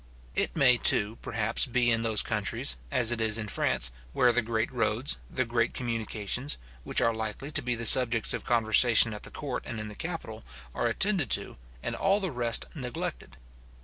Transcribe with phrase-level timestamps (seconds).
[0.33, 4.41] It may too, perhaps, be in those countries, as it is in France, where the
[4.41, 9.21] great roads, the great communications, which are likely to be the subjects of conversation at
[9.21, 10.43] the court and in the capital,
[10.73, 13.37] are attended to, and all the rest neglected.